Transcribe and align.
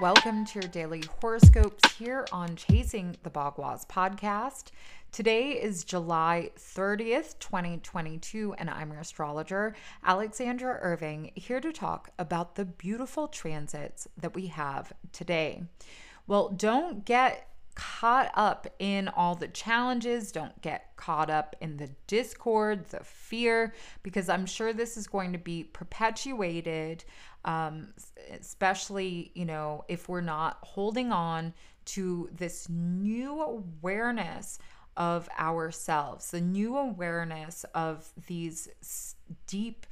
Welcome 0.00 0.44
to 0.46 0.60
your 0.60 0.68
daily 0.68 1.04
horoscopes 1.20 1.92
here 1.92 2.26
on 2.32 2.56
Chasing 2.56 3.16
the 3.22 3.30
Bagua 3.30 3.86
podcast. 3.86 4.72
Today 5.12 5.52
is 5.52 5.84
July 5.84 6.50
30th, 6.58 7.38
2022, 7.38 8.56
and 8.58 8.68
I'm 8.68 8.90
your 8.90 9.02
astrologer, 9.02 9.76
Alexandra 10.04 10.80
Irving, 10.82 11.30
here 11.36 11.60
to 11.60 11.72
talk 11.72 12.10
about 12.18 12.56
the 12.56 12.64
beautiful 12.64 13.28
transits 13.28 14.08
that 14.16 14.34
we 14.34 14.48
have 14.48 14.92
today. 15.12 15.62
Well, 16.26 16.48
don't 16.48 17.04
get 17.04 17.53
caught 17.74 18.30
up 18.34 18.66
in 18.78 19.08
all 19.08 19.34
the 19.34 19.48
challenges. 19.48 20.32
Don't 20.32 20.60
get 20.62 20.96
caught 20.96 21.30
up 21.30 21.56
in 21.60 21.76
the 21.76 21.90
discord, 22.06 22.86
the 22.88 23.00
fear, 23.02 23.74
because 24.02 24.28
I'm 24.28 24.46
sure 24.46 24.72
this 24.72 24.96
is 24.96 25.06
going 25.06 25.32
to 25.32 25.38
be 25.38 25.64
perpetuated, 25.64 27.04
um, 27.44 27.88
especially, 28.32 29.32
you 29.34 29.44
know, 29.44 29.84
if 29.88 30.08
we're 30.08 30.20
not 30.20 30.58
holding 30.62 31.12
on 31.12 31.52
to 31.86 32.28
this 32.32 32.68
new 32.68 33.42
awareness 33.42 34.58
of 34.96 35.28
ourselves, 35.38 36.30
the 36.30 36.40
new 36.40 36.76
awareness 36.76 37.64
of 37.74 38.12
these 38.26 38.68
deep 39.46 39.86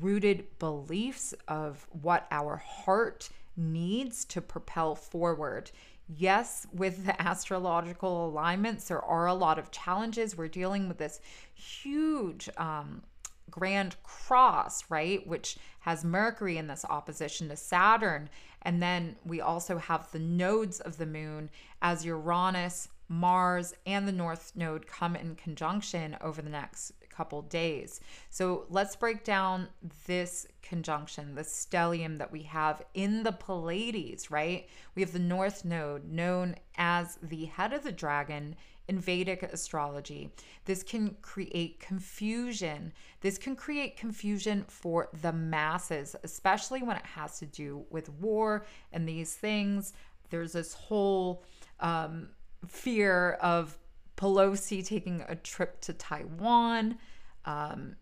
rooted 0.00 0.58
beliefs 0.58 1.34
of 1.48 1.86
what 2.02 2.26
our 2.30 2.56
heart 2.56 3.30
needs 3.56 4.24
to 4.26 4.40
propel 4.40 4.94
forward 4.94 5.70
yes, 6.08 6.66
with 6.72 7.06
the 7.06 7.20
astrological 7.20 8.26
alignments, 8.26 8.88
there 8.88 9.04
are 9.04 9.26
a 9.26 9.34
lot 9.34 9.58
of 9.58 9.70
challenges. 9.70 10.36
We're 10.36 10.48
dealing 10.48 10.88
with 10.88 10.98
this 10.98 11.20
huge 11.54 12.48
um, 12.56 13.02
grand 13.50 13.96
cross, 14.02 14.84
right? 14.90 15.26
Which 15.26 15.56
has 15.80 16.04
Mercury 16.04 16.58
in 16.58 16.66
this 16.66 16.84
opposition 16.84 17.48
to 17.48 17.56
Saturn. 17.56 18.28
And 18.62 18.82
then 18.82 19.16
we 19.24 19.40
also 19.40 19.78
have 19.78 20.10
the 20.10 20.18
nodes 20.18 20.80
of 20.80 20.98
the 20.98 21.06
moon 21.06 21.50
as 21.82 22.04
Uranus, 22.04 22.88
Mars, 23.08 23.74
and 23.86 24.08
the 24.08 24.12
North 24.12 24.52
Node 24.56 24.86
come 24.86 25.14
in 25.14 25.36
conjunction 25.36 26.16
over 26.20 26.42
the 26.42 26.50
next 26.50 26.92
couple 27.16 27.42
days. 27.42 28.00
So 28.30 28.66
let's 28.68 28.96
break 28.96 29.24
down 29.24 29.68
this 30.06 30.46
conjunction, 30.62 31.34
the 31.34 31.42
stellium 31.42 32.18
that 32.18 32.32
we 32.32 32.42
have 32.42 32.82
in 32.94 33.22
the 33.22 33.32
Pleiades, 33.32 34.30
right? 34.30 34.68
We 34.94 35.02
have 35.02 35.12
the 35.12 35.18
North 35.18 35.64
Node, 35.64 36.04
known 36.04 36.56
as 36.76 37.18
the 37.22 37.46
head 37.46 37.72
of 37.72 37.82
the 37.84 37.92
dragon 37.92 38.56
in 38.88 38.98
Vedic 38.98 39.42
astrology. 39.42 40.30
This 40.64 40.82
can 40.82 41.16
create 41.22 41.80
confusion. 41.80 42.92
This 43.20 43.38
can 43.38 43.56
create 43.56 43.96
confusion 43.96 44.64
for 44.68 45.08
the 45.22 45.32
masses, 45.32 46.14
especially 46.22 46.82
when 46.82 46.96
it 46.96 47.06
has 47.06 47.38
to 47.40 47.46
do 47.46 47.84
with 47.90 48.08
war 48.10 48.66
and 48.92 49.08
these 49.08 49.34
things. 49.34 49.92
There's 50.30 50.52
this 50.52 50.72
whole 50.72 51.44
um, 51.80 52.28
fear 52.68 53.32
of 53.40 53.76
Pelosi 54.16 54.84
taking 54.84 55.24
a 55.28 55.36
trip 55.36 55.80
to 55.82 55.92
Taiwan. 55.92 56.98
Um, 57.44 57.94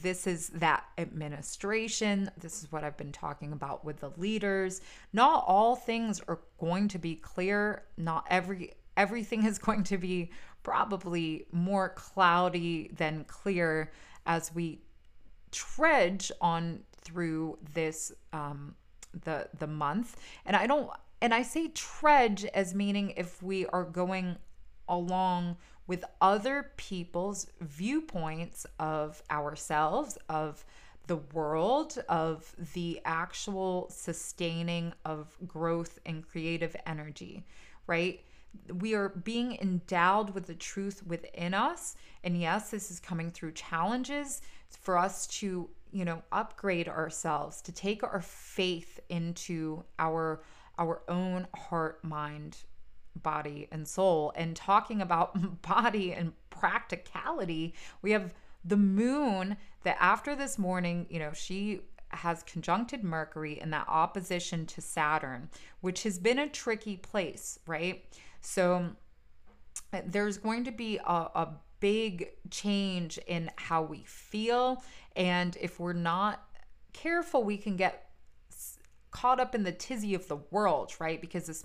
this 0.00 0.26
is 0.26 0.48
that 0.50 0.84
administration. 0.96 2.30
This 2.38 2.62
is 2.62 2.70
what 2.70 2.84
I've 2.84 2.96
been 2.96 3.12
talking 3.12 3.52
about 3.52 3.84
with 3.84 3.98
the 3.98 4.10
leaders. 4.16 4.80
Not 5.12 5.44
all 5.46 5.74
things 5.74 6.20
are 6.28 6.40
going 6.60 6.88
to 6.88 6.98
be 6.98 7.16
clear. 7.16 7.84
Not 7.96 8.26
every 8.30 8.72
everything 8.96 9.44
is 9.46 9.58
going 9.58 9.84
to 9.84 9.98
be 9.98 10.30
probably 10.62 11.46
more 11.50 11.88
cloudy 11.90 12.90
than 12.96 13.24
clear 13.24 13.90
as 14.26 14.54
we 14.54 14.80
trudge 15.50 16.30
on 16.40 16.80
through 17.02 17.58
this 17.74 18.12
um, 18.32 18.76
the 19.24 19.48
the 19.58 19.66
month. 19.66 20.16
And 20.46 20.54
I 20.54 20.66
don't 20.66 20.90
and 21.20 21.34
I 21.34 21.42
say 21.42 21.68
trudge 21.68 22.44
as 22.44 22.74
meaning 22.74 23.14
if 23.16 23.42
we 23.42 23.66
are 23.66 23.84
going 23.84 24.36
along 24.88 25.56
with 25.86 26.04
other 26.20 26.70
people's 26.76 27.46
viewpoints 27.60 28.66
of 28.78 29.22
ourselves, 29.30 30.16
of 30.28 30.64
the 31.06 31.16
world, 31.16 32.02
of 32.08 32.54
the 32.74 33.00
actual 33.04 33.88
sustaining 33.90 34.92
of 35.04 35.36
growth 35.46 35.98
and 36.06 36.26
creative 36.26 36.76
energy, 36.86 37.44
right? 37.86 38.20
We 38.72 38.94
are 38.94 39.08
being 39.08 39.58
endowed 39.60 40.30
with 40.30 40.46
the 40.46 40.54
truth 40.54 41.02
within 41.06 41.54
us. 41.54 41.96
And 42.22 42.40
yes, 42.40 42.70
this 42.70 42.90
is 42.90 43.00
coming 43.00 43.30
through 43.30 43.52
challenges 43.52 44.42
for 44.68 44.96
us 44.96 45.26
to, 45.38 45.68
you 45.90 46.04
know, 46.04 46.22
upgrade 46.30 46.88
ourselves, 46.88 47.60
to 47.62 47.72
take 47.72 48.02
our 48.04 48.20
faith 48.20 49.00
into 49.08 49.84
our 49.98 50.42
our 50.78 51.02
own 51.08 51.46
heart, 51.54 52.02
mind, 52.02 52.56
body 53.16 53.68
and 53.70 53.86
soul. 53.86 54.32
And 54.36 54.56
talking 54.56 55.00
about 55.00 55.62
body 55.62 56.12
and 56.12 56.32
practicality, 56.50 57.74
we 58.00 58.12
have 58.12 58.34
the 58.64 58.76
moon 58.76 59.56
that 59.84 59.96
after 60.00 60.36
this 60.36 60.58
morning, 60.58 61.06
you 61.10 61.18
know, 61.18 61.32
she 61.32 61.82
has 62.10 62.42
conjuncted 62.42 63.02
Mercury 63.02 63.58
in 63.58 63.70
that 63.70 63.86
opposition 63.88 64.66
to 64.66 64.80
Saturn, 64.80 65.48
which 65.80 66.02
has 66.02 66.18
been 66.18 66.38
a 66.38 66.48
tricky 66.48 66.96
place, 66.96 67.58
right? 67.66 68.04
So 68.40 68.90
there's 70.06 70.38
going 70.38 70.64
to 70.64 70.72
be 70.72 70.98
a, 70.98 71.02
a 71.34 71.54
big 71.80 72.28
change 72.50 73.18
in 73.26 73.50
how 73.56 73.82
we 73.82 74.04
feel. 74.06 74.82
And 75.16 75.56
if 75.60 75.80
we're 75.80 75.92
not 75.92 76.44
careful, 76.92 77.42
we 77.42 77.56
can 77.56 77.76
get 77.76 78.11
caught 79.22 79.38
up 79.38 79.54
in 79.54 79.62
the 79.62 79.70
tizzy 79.70 80.14
of 80.14 80.26
the 80.26 80.38
world, 80.50 80.92
right? 80.98 81.20
Because 81.20 81.46
this 81.46 81.64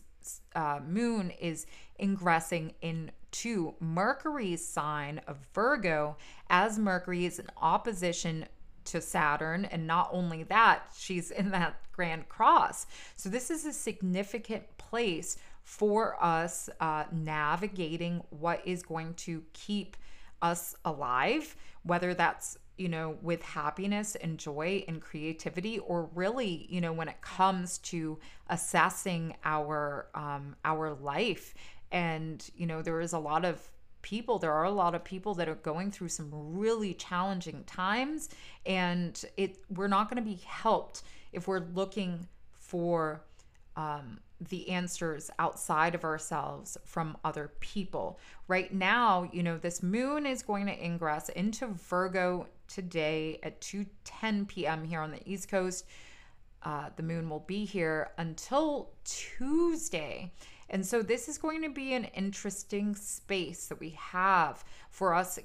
uh, 0.56 0.80
moon 0.88 1.32
is 1.42 1.66
ingressing 2.00 2.72
into 2.84 3.74
Mercury's 3.80 4.64
sign 4.64 5.20
of 5.28 5.38
Virgo, 5.56 6.18
as 6.52 6.78
Mercury 6.78 7.26
is 7.26 7.40
in 7.40 7.48
opposition 7.60 8.46
to 8.86 9.02
Saturn. 9.02 9.66
And 9.66 9.88
not 9.88 10.10
only 10.12 10.44
that, 10.44 10.84
she's 10.96 11.32
in 11.32 11.50
that 11.50 11.82
grand 11.92 12.30
cross. 12.30 12.86
So, 13.16 13.28
this 13.28 13.50
is 13.50 13.66
a 13.66 13.74
significant 13.74 14.64
place 14.78 15.38
for 15.64 16.24
us 16.24 16.70
uh, 16.80 17.06
navigating 17.12 18.22
what 18.30 18.62
is 18.68 18.84
going 18.84 19.16
to 19.16 19.44
keep 19.54 19.98
us 20.44 20.76
alive, 20.86 21.56
whether 21.82 22.14
that's 22.14 22.60
you 22.78 22.90
know, 22.90 23.18
with 23.22 23.42
happiness 23.42 24.16
and 24.16 24.38
joy 24.38 24.84
and 24.88 25.02
creativity, 25.02 25.80
or 25.80 26.10
really, 26.14 26.68
you 26.70 26.82
know, 26.82 26.94
when 26.94 27.08
it 27.08 27.22
comes 27.22 27.78
to 27.80 28.20
assessing 28.50 29.36
our 29.44 30.08
um, 30.14 30.56
our 30.64 30.94
life. 30.94 31.54
And 31.92 32.48
you 32.56 32.68
know, 32.68 32.82
there 32.82 33.02
is 33.02 33.14
a 33.14 33.20
lot 33.20 33.46
of 33.46 33.62
people 34.04 34.40
there 34.40 34.54
are 34.54 34.64
a 34.64 34.72
lot 34.72 34.96
of 34.96 35.04
people 35.04 35.34
that 35.34 35.50
are 35.50 35.56
going 35.56 35.92
through 35.92 36.08
some 36.08 36.30
really 36.32 36.94
challenging 36.94 37.64
times 37.66 38.30
and 38.66 39.26
it 39.36 39.58
we're 39.76 39.88
not 39.88 40.10
going 40.10 40.24
to 40.24 40.30
be 40.30 40.40
helped 40.46 41.02
if 41.34 41.46
we're 41.48 41.66
looking 41.74 42.26
for 42.54 43.22
um, 43.78 44.20
the 44.42 44.70
answers 44.70 45.32
outside 45.40 45.96
of 45.96 46.04
ourselves 46.04 46.78
from 46.84 47.16
other 47.24 47.52
people. 47.60 48.20
Right 48.48 48.74
now, 48.74 49.30
you 49.32 49.44
know, 49.44 49.58
this 49.58 49.82
moon 49.82 50.26
is 50.26 50.44
going 50.44 50.66
to 50.66 50.84
ingress 50.84 51.30
into 51.30 51.68
Virgo 51.68 52.48
today 52.68 53.40
at 53.44 53.62
2:10 53.62 54.48
p.m. 54.48 54.84
here 54.84 55.00
on 55.00 55.12
the 55.12 55.22
East 55.30 55.48
Coast. 55.48 55.86
Uh, 56.64 56.90
the 56.98 57.04
moon 57.04 57.30
will 57.30 57.46
be 57.48 57.64
here 57.64 58.12
until 58.18 58.90
Tuesday. 59.06 60.34
And 60.70 60.86
so 60.86 61.02
this 61.02 61.30
is 61.30 61.38
going 61.38 61.62
to 61.62 61.70
be 61.70 61.94
an 61.94 62.06
interesting 62.06 62.96
space 62.96 63.68
that 63.68 63.80
we 63.80 63.92
have 63.92 64.66
for 64.90 65.14
us 65.14 65.40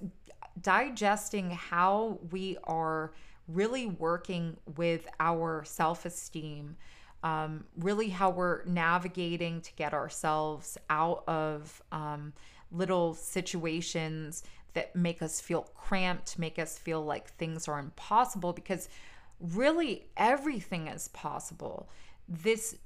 digesting 0.61 1.51
how 1.51 2.19
we 2.31 2.57
are 2.65 3.13
really 3.47 3.87
working 3.87 4.57
with 4.77 5.07
our 5.21 5.65
self-esteem 5.65 6.77
um, 7.23 7.65
really 7.77 8.09
how 8.09 8.31
we're 8.31 8.65
navigating 8.65 9.61
to 9.61 9.73
get 9.75 9.95
ourselves 9.95 10.77
out 10.91 11.25
of 11.27 11.83
um, 11.93 12.33
little 12.71 13.15
situations 13.15 14.43
that 14.75 14.97
make 14.97 15.23
us 15.23 15.41
feel 15.41 15.63
cramped, 15.75 16.39
make 16.39 16.59
us 16.59 16.79
feel 16.79 17.05
like 17.05 17.29
things 17.35 17.69
are 17.69 17.79
impossible, 17.79 18.53
because 18.53 18.89
really 19.41 20.07
everything 20.17 20.89
is 20.89 21.09
possible. 21.09 21.89
This 22.29 22.77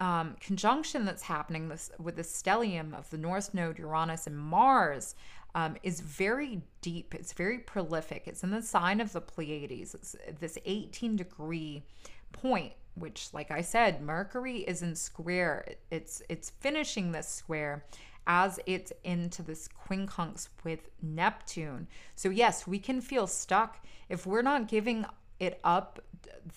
um, 0.00 0.34
conjunction 0.40 1.04
that's 1.04 1.22
happening 1.22 1.68
this, 1.68 1.90
with 1.98 2.16
the 2.16 2.22
stellium 2.22 2.94
of 2.94 3.08
the 3.10 3.18
North 3.18 3.52
Node, 3.52 3.78
Uranus, 3.78 4.26
and 4.26 4.38
Mars 4.38 5.14
um, 5.54 5.76
is 5.82 6.00
very 6.00 6.62
deep. 6.80 7.14
It's 7.14 7.32
very 7.32 7.58
prolific. 7.58 8.22
It's 8.26 8.42
in 8.42 8.50
the 8.50 8.62
sign 8.62 9.00
of 9.00 9.12
the 9.12 9.20
Pleiades. 9.20 9.94
It's 9.94 10.16
this 10.38 10.56
18 10.64 11.16
degree 11.16 11.82
point 12.32 12.72
which 12.94 13.28
like 13.32 13.50
I 13.50 13.60
said, 13.60 14.00
Mercury 14.02 14.58
is 14.58 14.82
in 14.82 14.94
square. 14.94 15.64
It's 15.90 16.22
it's 16.28 16.50
finishing 16.50 17.12
this 17.12 17.28
square 17.28 17.84
as 18.26 18.60
it's 18.66 18.92
into 19.02 19.42
this 19.42 19.68
quincunx 19.68 20.48
with 20.64 20.88
Neptune. 21.02 21.88
So 22.14 22.30
yes, 22.30 22.66
we 22.66 22.78
can 22.78 23.00
feel 23.00 23.26
stuck 23.26 23.84
if 24.08 24.26
we're 24.26 24.42
not 24.42 24.68
giving 24.68 25.06
it 25.38 25.58
up 25.64 26.00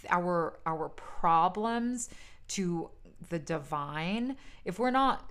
our 0.09 0.59
our 0.65 0.89
problems 0.89 2.09
to 2.49 2.89
the 3.29 3.39
divine, 3.39 4.35
if 4.65 4.79
we're 4.79 4.91
not 4.91 5.29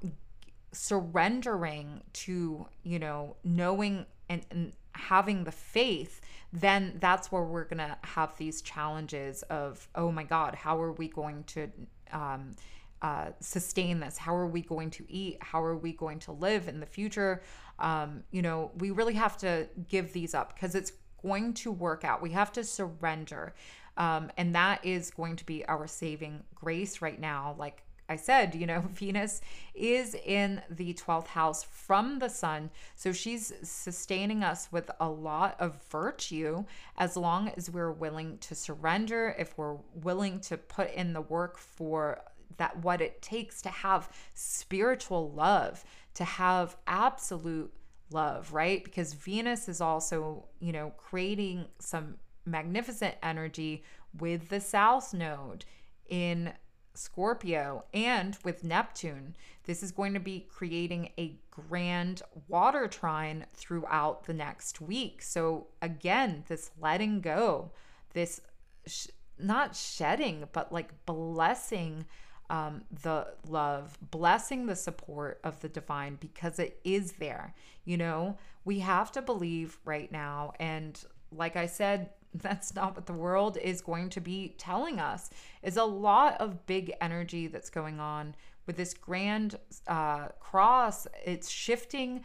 surrendering 0.72 2.02
to, 2.12 2.66
you 2.82 2.98
know, 2.98 3.36
knowing 3.44 4.06
and, 4.28 4.44
and 4.50 4.72
having 4.94 5.44
the 5.44 5.52
faith, 5.52 6.20
then 6.52 6.96
that's 7.00 7.32
where 7.32 7.42
we're 7.42 7.64
going 7.64 7.78
to 7.78 7.96
have 8.02 8.36
these 8.36 8.62
challenges 8.62 9.42
of, 9.44 9.88
oh 9.94 10.12
my 10.12 10.24
God, 10.24 10.54
how 10.54 10.80
are 10.80 10.92
we 10.92 11.08
going 11.08 11.44
to 11.44 11.70
um, 12.12 12.54
uh, 13.00 13.30
sustain 13.40 14.00
this? 14.00 14.18
How 14.18 14.34
are 14.34 14.46
we 14.46 14.60
going 14.62 14.90
to 14.90 15.04
eat? 15.10 15.38
How 15.40 15.62
are 15.62 15.76
we 15.76 15.92
going 15.92 16.18
to 16.20 16.32
live 16.32 16.68
in 16.68 16.78
the 16.80 16.86
future? 16.86 17.42
Um, 17.78 18.22
you 18.30 18.42
know, 18.42 18.70
we 18.78 18.90
really 18.90 19.14
have 19.14 19.36
to 19.38 19.68
give 19.88 20.12
these 20.12 20.34
up 20.34 20.54
because 20.54 20.74
it's 20.74 20.92
going 21.22 21.54
to 21.54 21.72
work 21.72 22.04
out. 22.04 22.20
We 22.20 22.30
have 22.30 22.52
to 22.52 22.64
surrender. 22.64 23.54
Um, 23.96 24.30
and 24.36 24.54
that 24.54 24.84
is 24.84 25.10
going 25.10 25.36
to 25.36 25.46
be 25.46 25.64
our 25.66 25.86
saving 25.86 26.44
grace 26.54 27.02
right 27.02 27.20
now. 27.20 27.56
Like 27.58 27.82
I 28.12 28.16
said, 28.16 28.54
you 28.54 28.66
know, 28.66 28.80
Venus 28.92 29.40
is 29.74 30.14
in 30.14 30.62
the 30.70 30.94
12th 30.94 31.28
house 31.28 31.64
from 31.64 32.18
the 32.18 32.28
sun. 32.28 32.70
So 32.94 33.12
she's 33.12 33.52
sustaining 33.62 34.44
us 34.44 34.70
with 34.70 34.90
a 35.00 35.08
lot 35.08 35.56
of 35.58 35.82
virtue 35.90 36.64
as 36.96 37.16
long 37.16 37.48
as 37.56 37.70
we're 37.70 37.90
willing 37.90 38.38
to 38.38 38.54
surrender, 38.54 39.34
if 39.38 39.56
we're 39.56 39.78
willing 39.94 40.40
to 40.40 40.56
put 40.56 40.92
in 40.92 41.12
the 41.12 41.20
work 41.22 41.58
for 41.58 42.20
that, 42.58 42.76
what 42.82 43.00
it 43.00 43.22
takes 43.22 43.62
to 43.62 43.70
have 43.70 44.10
spiritual 44.34 45.30
love, 45.32 45.84
to 46.14 46.24
have 46.24 46.76
absolute 46.86 47.72
love, 48.10 48.52
right? 48.52 48.84
Because 48.84 49.14
Venus 49.14 49.68
is 49.68 49.80
also, 49.80 50.44
you 50.60 50.72
know, 50.72 50.92
creating 50.98 51.66
some 51.78 52.16
magnificent 52.44 53.14
energy 53.22 53.84
with 54.18 54.48
the 54.48 54.60
South 54.60 55.14
Node 55.14 55.64
in 56.08 56.52
Scorpio 56.94 57.84
and 57.92 58.36
with 58.44 58.64
Neptune. 58.64 59.36
This 59.64 59.82
is 59.82 59.92
going 59.92 60.14
to 60.14 60.20
be 60.20 60.46
creating 60.50 61.10
a 61.18 61.36
grand 61.50 62.22
water 62.48 62.88
trine 62.88 63.46
throughout 63.54 64.24
the 64.24 64.34
next 64.34 64.80
week. 64.80 65.22
So, 65.22 65.68
again, 65.80 66.44
this 66.48 66.70
letting 66.80 67.20
go, 67.20 67.70
this 68.12 68.40
sh- 68.86 69.08
not 69.38 69.76
shedding, 69.76 70.48
but 70.52 70.72
like 70.72 71.06
blessing 71.06 72.06
um, 72.50 72.82
the 73.02 73.28
love, 73.48 73.96
blessing 74.10 74.66
the 74.66 74.76
support 74.76 75.40
of 75.42 75.60
the 75.60 75.68
divine 75.70 76.16
because 76.20 76.58
it 76.58 76.78
is 76.84 77.12
there. 77.12 77.54
You 77.84 77.96
know, 77.96 78.36
we 78.64 78.80
have 78.80 79.10
to 79.12 79.22
believe 79.22 79.78
right 79.86 80.12
now. 80.12 80.52
And 80.60 81.02
like 81.34 81.56
I 81.56 81.66
said, 81.66 82.10
that's 82.42 82.74
not 82.74 82.94
what 82.94 83.06
the 83.06 83.12
world 83.12 83.58
is 83.58 83.80
going 83.80 84.08
to 84.10 84.20
be 84.20 84.54
telling 84.58 84.98
us. 84.98 85.30
Is 85.62 85.76
a 85.76 85.84
lot 85.84 86.40
of 86.40 86.66
big 86.66 86.92
energy 87.00 87.46
that's 87.46 87.70
going 87.70 88.00
on 88.00 88.34
with 88.66 88.76
this 88.76 88.94
grand 88.94 89.58
uh, 89.86 90.28
cross. 90.40 91.06
It's 91.24 91.50
shifting 91.50 92.24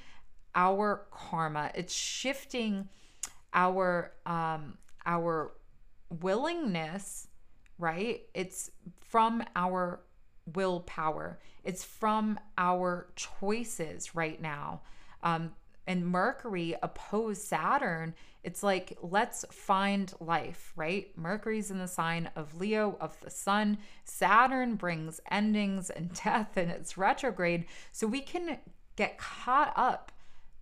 our 0.55 1.07
karma. 1.11 1.71
It's 1.75 1.93
shifting 1.93 2.87
our 3.53 4.13
um, 4.25 4.77
our 5.05 5.53
willingness. 6.21 7.27
Right. 7.79 8.23
It's 8.33 8.71
from 8.99 9.43
our 9.55 10.01
willpower. 10.55 11.39
It's 11.63 11.83
from 11.83 12.39
our 12.57 13.09
choices 13.15 14.15
right 14.15 14.41
now. 14.41 14.81
Um, 15.21 15.51
and 15.87 16.05
Mercury 16.05 16.75
opposed 16.83 17.41
Saturn, 17.41 18.13
it's 18.43 18.61
like, 18.61 18.97
let's 19.01 19.45
find 19.51 20.13
life, 20.19 20.73
right? 20.75 21.17
Mercury's 21.17 21.71
in 21.71 21.79
the 21.79 21.87
sign 21.87 22.29
of 22.35 22.59
Leo, 22.59 22.97
of 22.99 23.19
the 23.21 23.29
sun. 23.29 23.77
Saturn 24.03 24.75
brings 24.75 25.19
endings 25.31 25.89
and 25.89 26.13
death, 26.23 26.57
and 26.57 26.69
it's 26.69 26.97
retrograde. 26.97 27.65
So 27.91 28.05
we 28.05 28.21
can 28.21 28.57
get 28.95 29.17
caught 29.17 29.73
up 29.75 30.11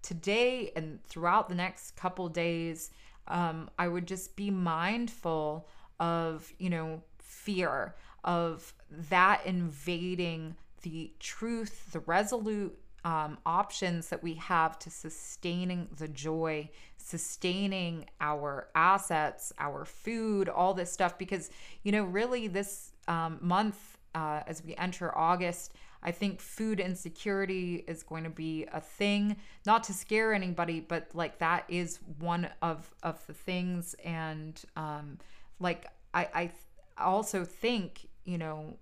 today 0.01 0.72
and 0.75 1.04
throughout 1.06 1.50
the 1.50 1.56
next 1.56 1.95
couple 1.95 2.30
days. 2.30 2.92
Um, 3.27 3.69
I 3.80 3.88
would 3.88 4.07
just 4.07 4.36
be 4.36 4.51
mindful 4.51 5.68
of, 6.00 6.54
you 6.60 6.69
know, 6.69 7.01
fear, 7.18 7.95
of 8.24 8.74
that 9.10 9.45
invading 9.45 10.56
the 10.83 11.12
truth, 11.19 11.92
the 11.92 12.00
resolute 12.01 12.77
um, 13.05 13.37
options 13.45 14.09
that 14.09 14.21
we 14.23 14.33
have 14.33 14.77
to 14.79 14.89
sustaining 14.89 15.87
the 15.97 16.07
joy, 16.07 16.69
sustaining 16.97 18.07
our 18.19 18.67
assets, 18.73 19.53
our 19.59 19.85
food, 19.85 20.49
all 20.49 20.73
this 20.73 20.91
stuff. 20.91 21.17
Because, 21.17 21.51
you 21.83 21.91
know, 21.91 22.03
really 22.03 22.47
this 22.47 22.91
um, 23.07 23.37
month, 23.41 23.97
uh, 24.15 24.41
as 24.47 24.63
we 24.65 24.75
enter 24.75 25.15
August, 25.15 25.73
I 26.01 26.11
think 26.11 26.41
food 26.41 26.79
insecurity 26.79 27.83
is 27.87 28.01
going 28.01 28.23
to 28.23 28.29
be 28.29 28.65
a 28.73 28.81
thing, 28.81 29.37
not 29.65 29.83
to 29.85 29.93
scare 29.93 30.33
anybody, 30.33 30.79
but 30.79 31.07
like 31.13 31.37
that 31.39 31.65
is 31.67 31.99
one 32.19 32.49
of 32.61 32.91
of 33.03 33.25
the 33.27 33.33
things. 33.33 33.95
And 34.03 34.59
um, 34.75 35.19
like 35.59 35.87
I, 36.13 36.27
I 36.33 36.51
also 36.97 37.43
think, 37.43 38.07
you 38.23 38.37
know, 38.37 38.77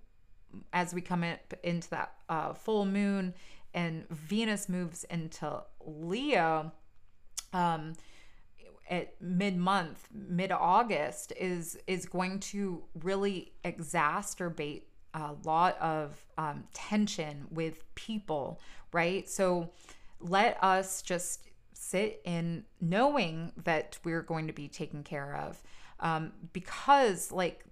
as 0.72 0.94
we 0.94 1.00
come 1.00 1.24
in, 1.24 1.38
into 1.62 1.90
that 1.90 2.12
uh, 2.28 2.52
full 2.54 2.86
moon 2.86 3.34
and 3.74 4.08
Venus 4.08 4.68
moves 4.68 5.04
into 5.04 5.62
Leo 5.84 6.72
um, 7.52 7.94
at 8.88 9.20
mid 9.20 9.56
month, 9.56 10.08
mid 10.12 10.52
August, 10.52 11.32
is 11.38 11.76
is 11.86 12.06
going 12.06 12.40
to 12.40 12.84
really 13.02 13.52
exacerbate 13.64 14.82
a 15.14 15.32
lot 15.44 15.78
of 15.80 16.24
um, 16.38 16.64
tension 16.72 17.46
with 17.50 17.84
people, 17.94 18.60
right? 18.92 19.28
So 19.28 19.70
let 20.20 20.62
us 20.62 21.02
just 21.02 21.48
sit 21.72 22.20
in 22.24 22.64
knowing 22.80 23.52
that 23.64 23.98
we're 24.04 24.22
going 24.22 24.46
to 24.46 24.52
be 24.52 24.68
taken 24.68 25.02
care 25.02 25.36
of 25.36 25.62
um, 26.00 26.32
because 26.52 27.30
like 27.30 27.64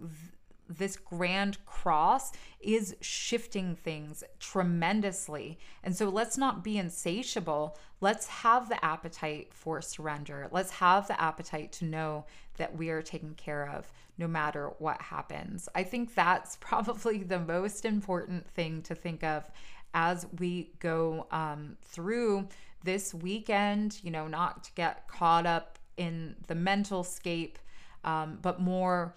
this 0.83 0.97
grand 0.97 1.65
cross 1.65 2.33
is 2.59 2.97
shifting 3.01 3.77
things 3.77 4.25
tremendously. 4.41 5.57
And 5.85 5.95
so 5.95 6.09
let's 6.09 6.37
not 6.37 6.65
be 6.65 6.77
insatiable. 6.77 7.79
Let's 8.01 8.27
have 8.27 8.69
the 8.69 8.85
appetite 8.85 9.55
for 9.55 9.81
surrender. 9.81 10.49
Let's 10.51 10.73
have 10.73 11.07
the 11.07 11.23
appetite 11.23 11.71
to 11.75 11.85
know 11.85 12.25
that 12.57 12.77
we 12.77 12.91
are 12.91 13.01
taken 13.01 13.35
care 13.35 13.69
of 13.69 13.93
no 14.19 14.27
matter 14.27 14.73
what 14.81 15.01
happens. 15.01 15.69
I 15.73 15.85
think 15.85 16.17
that's 16.17 16.57
probably 16.61 17.23
the 17.23 17.39
most 17.39 17.85
important 17.85 18.51
thing 18.51 18.83
to 18.83 18.97
think 18.97 19.23
of 19.23 19.49
as 19.95 20.27
we 20.41 20.73
go 20.81 21.29
um, 21.31 21.77
through 21.83 22.49
this 22.83 23.15
weekend, 23.15 24.01
you 24.03 24.11
know, 24.11 24.27
not 24.27 24.65
to 24.65 24.73
get 24.75 25.07
caught 25.07 25.47
up 25.47 25.79
in 25.97 26.35
the 26.49 26.57
mental 26.57 27.05
scape, 27.05 27.61
um, 28.03 28.41
but 28.43 28.61
more 28.61 29.15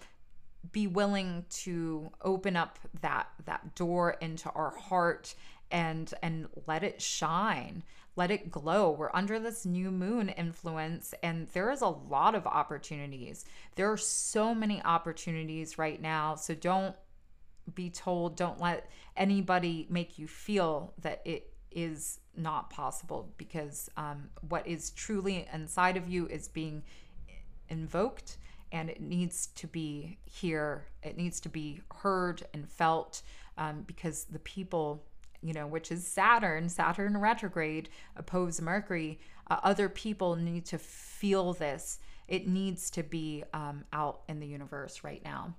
be 0.72 0.86
willing 0.86 1.44
to 1.48 2.10
open 2.22 2.56
up 2.56 2.78
that 3.00 3.28
that 3.44 3.74
door 3.74 4.16
into 4.20 4.50
our 4.50 4.70
heart 4.76 5.34
and 5.70 6.12
and 6.22 6.46
let 6.66 6.82
it 6.82 7.00
shine 7.02 7.82
let 8.16 8.30
it 8.30 8.50
glow. 8.50 8.90
We're 8.90 9.10
under 9.12 9.38
this 9.38 9.66
new 9.66 9.90
moon 9.90 10.30
influence 10.30 11.14
and 11.22 11.48
there 11.48 11.70
is 11.70 11.82
a 11.82 11.88
lot 11.88 12.34
of 12.34 12.46
opportunities. 12.46 13.44
There 13.74 13.92
are 13.92 13.98
so 13.98 14.54
many 14.54 14.82
opportunities 14.82 15.76
right 15.76 16.00
now 16.00 16.34
so 16.34 16.54
don't 16.54 16.96
be 17.74 17.90
told 17.90 18.36
don't 18.36 18.60
let 18.60 18.88
anybody 19.16 19.86
make 19.90 20.18
you 20.18 20.26
feel 20.26 20.94
that 21.02 21.20
it 21.24 21.52
is 21.70 22.20
not 22.36 22.70
possible 22.70 23.34
because 23.36 23.90
um, 23.96 24.30
what 24.48 24.66
is 24.66 24.90
truly 24.90 25.46
inside 25.52 25.96
of 25.96 26.08
you 26.08 26.26
is 26.28 26.48
being 26.48 26.82
invoked 27.68 28.38
and 28.72 28.90
it 28.90 29.00
needs 29.00 29.48
to 29.48 29.66
be 29.66 30.18
here. 30.24 30.86
It 31.02 31.16
needs 31.16 31.40
to 31.40 31.48
be 31.48 31.80
heard 32.02 32.42
and 32.52 32.68
felt 32.68 33.22
um, 33.58 33.84
because 33.86 34.24
the 34.24 34.38
people, 34.40 35.02
you 35.42 35.52
know, 35.52 35.66
which 35.66 35.90
is 35.90 36.06
Saturn, 36.06 36.68
Saturn 36.68 37.16
retrograde, 37.16 37.88
oppose 38.16 38.60
Mercury, 38.60 39.18
uh, 39.50 39.58
other 39.62 39.88
people 39.88 40.36
need 40.36 40.66
to 40.66 40.78
feel 40.78 41.52
this. 41.52 41.98
It 42.28 42.48
needs 42.48 42.90
to 42.90 43.02
be 43.02 43.44
um, 43.54 43.84
out 43.92 44.22
in 44.28 44.40
the 44.40 44.46
universe 44.46 45.04
right 45.04 45.22
now. 45.24 45.54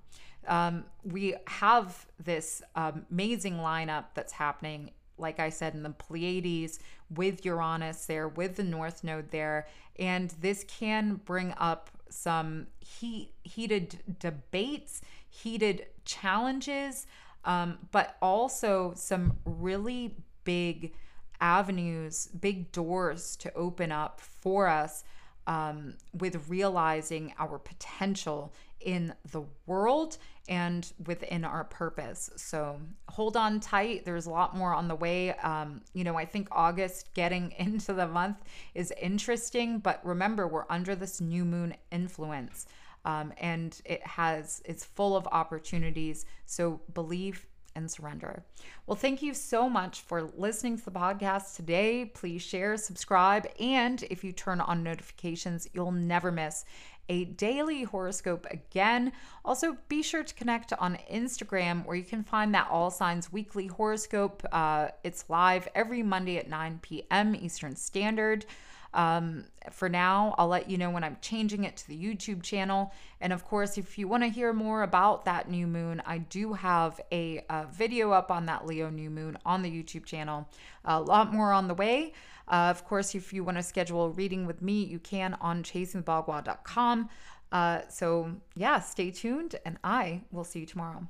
Um, 0.46 0.84
we 1.04 1.34
have 1.46 2.06
this 2.22 2.62
amazing 2.74 3.56
lineup 3.56 4.04
that's 4.14 4.32
happening 4.32 4.90
like 5.18 5.40
I 5.40 5.48
said, 5.50 5.74
in 5.74 5.82
the 5.82 5.90
Pleiades 5.90 6.78
with 7.10 7.44
Uranus 7.44 8.06
there, 8.06 8.28
with 8.28 8.56
the 8.56 8.64
North 8.64 9.04
Node 9.04 9.30
there. 9.30 9.66
And 9.98 10.32
this 10.40 10.64
can 10.64 11.20
bring 11.24 11.54
up 11.58 11.90
some 12.10 12.66
heat, 12.80 13.32
heated 13.42 14.18
debates, 14.18 15.02
heated 15.28 15.86
challenges, 16.04 17.06
um, 17.44 17.78
but 17.90 18.16
also 18.20 18.92
some 18.94 19.38
really 19.44 20.16
big 20.44 20.92
avenues, 21.40 22.26
big 22.28 22.72
doors 22.72 23.36
to 23.36 23.52
open 23.54 23.92
up 23.92 24.20
for 24.20 24.66
us 24.66 25.04
um, 25.46 25.94
with 26.12 26.48
realizing 26.48 27.32
our 27.38 27.58
potential 27.58 28.52
in 28.80 29.14
the 29.32 29.42
world 29.66 30.18
and 30.48 30.92
within 31.06 31.44
our 31.44 31.64
purpose. 31.64 32.30
So 32.36 32.80
hold 33.08 33.36
on 33.36 33.60
tight. 33.60 34.04
There's 34.04 34.26
a 34.26 34.30
lot 34.30 34.56
more 34.56 34.74
on 34.74 34.88
the 34.88 34.94
way. 34.94 35.32
Um, 35.34 35.82
you 35.92 36.04
know, 36.04 36.16
I 36.16 36.24
think 36.24 36.48
August 36.50 37.12
getting 37.14 37.52
into 37.58 37.92
the 37.92 38.06
month 38.06 38.38
is 38.74 38.92
interesting, 39.00 39.78
but 39.78 40.04
remember, 40.04 40.46
we're 40.46 40.64
under 40.70 40.94
this 40.94 41.20
new 41.20 41.44
moon 41.44 41.74
influence. 41.90 42.66
Um, 43.04 43.32
and 43.38 43.80
it 43.84 44.04
has 44.06 44.60
it's 44.64 44.84
full 44.84 45.16
of 45.16 45.26
opportunities 45.30 46.26
so 46.46 46.80
believe 46.94 47.46
and 47.78 47.90
surrender. 47.90 48.42
Well, 48.86 48.96
thank 48.96 49.22
you 49.22 49.32
so 49.32 49.70
much 49.70 50.00
for 50.00 50.30
listening 50.36 50.78
to 50.78 50.84
the 50.84 50.90
podcast 50.90 51.54
today. 51.56 52.06
Please 52.06 52.42
share, 52.42 52.76
subscribe, 52.76 53.46
and 53.60 54.02
if 54.10 54.24
you 54.24 54.32
turn 54.32 54.60
on 54.60 54.82
notifications, 54.82 55.68
you'll 55.72 55.92
never 55.92 56.32
miss 56.32 56.64
a 57.08 57.24
daily 57.24 57.84
horoscope 57.84 58.46
again. 58.50 59.12
Also, 59.44 59.76
be 59.88 60.02
sure 60.02 60.22
to 60.22 60.34
connect 60.34 60.72
on 60.74 60.98
Instagram 61.10 61.84
where 61.86 61.96
you 61.96 62.04
can 62.04 62.22
find 62.22 62.54
that 62.54 62.68
All 62.70 62.90
Signs 62.90 63.32
Weekly 63.32 63.66
Horoscope. 63.66 64.44
Uh, 64.52 64.88
it's 65.04 65.24
live 65.28 65.68
every 65.74 66.02
Monday 66.02 66.38
at 66.38 66.48
9 66.48 66.80
p.m. 66.82 67.34
Eastern 67.34 67.76
Standard. 67.76 68.46
Um, 68.94 69.44
for 69.70 69.88
now, 69.88 70.34
I'll 70.38 70.48
let 70.48 70.70
you 70.70 70.78
know 70.78 70.90
when 70.90 71.04
I'm 71.04 71.18
changing 71.20 71.64
it 71.64 71.76
to 71.76 71.88
the 71.88 71.96
YouTube 71.96 72.42
channel. 72.42 72.92
And 73.20 73.32
of 73.32 73.44
course, 73.44 73.76
if 73.76 73.98
you 73.98 74.08
want 74.08 74.22
to 74.22 74.28
hear 74.28 74.52
more 74.52 74.82
about 74.82 75.24
that 75.26 75.50
new 75.50 75.66
moon, 75.66 76.02
I 76.06 76.18
do 76.18 76.54
have 76.54 77.00
a, 77.12 77.44
a, 77.50 77.66
video 77.70 78.12
up 78.12 78.30
on 78.30 78.46
that 78.46 78.66
Leo 78.66 78.88
new 78.88 79.10
moon 79.10 79.36
on 79.44 79.62
the 79.62 79.70
YouTube 79.70 80.04
channel. 80.04 80.48
A 80.84 81.00
lot 81.00 81.32
more 81.32 81.52
on 81.52 81.68
the 81.68 81.74
way. 81.74 82.14
Uh, 82.48 82.68
of 82.70 82.86
course, 82.86 83.14
if 83.14 83.32
you 83.32 83.44
want 83.44 83.58
to 83.58 83.62
schedule 83.62 84.04
a 84.04 84.10
reading 84.10 84.46
with 84.46 84.62
me, 84.62 84.82
you 84.84 84.98
can 84.98 85.36
on 85.40 85.62
chasingthebagua.com. 85.62 87.10
Uh, 87.52 87.80
so, 87.88 88.32
yeah, 88.54 88.80
stay 88.80 89.10
tuned, 89.10 89.56
and 89.64 89.78
I 89.84 90.22
will 90.32 90.44
see 90.44 90.60
you 90.60 90.66
tomorrow. 90.66 91.06